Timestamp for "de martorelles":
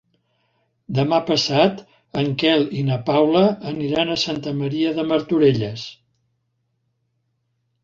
4.99-5.87